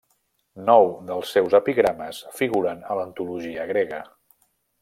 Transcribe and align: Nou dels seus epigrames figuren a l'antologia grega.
Nou 0.69 0.87
dels 1.09 1.33
seus 1.35 1.57
epigrames 1.59 2.23
figuren 2.39 2.83
a 2.95 3.01
l'antologia 3.01 3.71
grega. 3.75 4.05